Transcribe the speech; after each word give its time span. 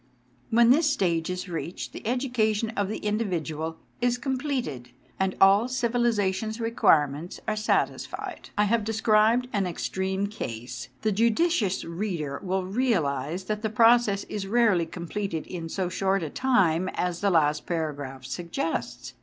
When 0.49 0.71
this 0.71 0.89
stage 0.89 1.29
is 1.29 1.47
reached 1.47 1.93
the 1.93 2.07
education 2.07 2.71
of 2.71 2.87
the 2.87 2.97
individual 3.05 3.77
is 4.01 4.17
completed, 4.17 4.89
and 5.19 5.35
all 5.39 5.65
civilisa 5.67 6.33
tion's 6.33 6.59
requirements 6.59 7.39
are 7.47 7.55
satisfied. 7.55 8.49
I 8.57 8.63
have 8.63 8.83
described 8.83 9.47
an 9.53 9.67
extreme 9.67 10.25
case, 10.25 10.89
and 10.91 11.03
the 11.03 11.11
judicious 11.11 11.85
reader 11.85 12.39
will 12.41 12.63
realise 12.65 13.43
that 13.43 13.61
the 13.61 13.69
process 13.69 14.23
is 14.23 14.47
rarely 14.47 14.87
completed 14.87 15.45
in 15.45 15.69
so 15.69 15.87
short 15.87 16.23
a 16.23 16.31
time 16.31 16.89
as 16.95 17.21
the 17.21 17.29
last 17.29 17.67
paragraph 17.67 18.25
suggests. 18.25 19.13